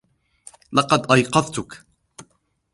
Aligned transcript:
لقد 0.71 1.11
أيقظتُك. 1.11 1.85